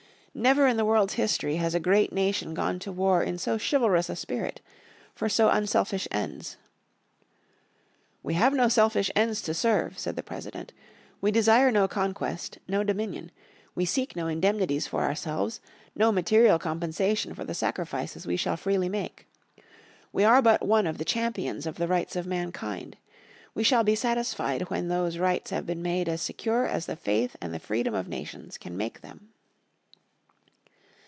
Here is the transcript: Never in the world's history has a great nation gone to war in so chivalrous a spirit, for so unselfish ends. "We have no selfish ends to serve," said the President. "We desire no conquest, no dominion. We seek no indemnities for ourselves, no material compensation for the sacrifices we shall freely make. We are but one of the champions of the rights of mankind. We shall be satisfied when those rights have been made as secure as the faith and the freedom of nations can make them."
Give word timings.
Never 0.33 0.65
in 0.65 0.77
the 0.77 0.85
world's 0.85 1.15
history 1.15 1.57
has 1.57 1.75
a 1.75 1.79
great 1.81 2.13
nation 2.13 2.53
gone 2.53 2.79
to 2.79 2.91
war 2.93 3.21
in 3.21 3.37
so 3.37 3.57
chivalrous 3.59 4.09
a 4.09 4.15
spirit, 4.15 4.61
for 5.13 5.27
so 5.27 5.49
unselfish 5.49 6.07
ends. 6.09 6.55
"We 8.23 8.35
have 8.35 8.53
no 8.53 8.69
selfish 8.69 9.11
ends 9.13 9.41
to 9.41 9.53
serve," 9.53 9.99
said 9.99 10.15
the 10.15 10.23
President. 10.23 10.71
"We 11.19 11.31
desire 11.31 11.69
no 11.69 11.85
conquest, 11.89 12.59
no 12.65 12.81
dominion. 12.81 13.31
We 13.75 13.83
seek 13.83 14.15
no 14.15 14.27
indemnities 14.27 14.87
for 14.87 15.03
ourselves, 15.03 15.59
no 15.95 16.13
material 16.13 16.57
compensation 16.57 17.35
for 17.35 17.43
the 17.43 17.53
sacrifices 17.53 18.25
we 18.25 18.37
shall 18.37 18.55
freely 18.55 18.87
make. 18.87 19.27
We 20.13 20.23
are 20.23 20.41
but 20.41 20.65
one 20.65 20.87
of 20.87 20.97
the 20.97 21.03
champions 21.03 21.65
of 21.67 21.75
the 21.75 21.89
rights 21.89 22.15
of 22.15 22.25
mankind. 22.25 22.95
We 23.53 23.63
shall 23.65 23.83
be 23.83 23.95
satisfied 23.95 24.61
when 24.69 24.87
those 24.87 25.17
rights 25.17 25.49
have 25.51 25.65
been 25.65 25.81
made 25.81 26.07
as 26.07 26.21
secure 26.21 26.65
as 26.67 26.85
the 26.85 26.95
faith 26.95 27.35
and 27.41 27.53
the 27.53 27.59
freedom 27.59 27.93
of 27.93 28.07
nations 28.07 28.57
can 28.57 28.77
make 28.77 29.01
them." 29.01 29.27